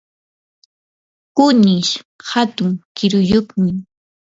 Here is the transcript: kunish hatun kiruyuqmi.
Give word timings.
kunish 1.35 1.91
hatun 2.31 2.71
kiruyuqmi. 2.95 3.69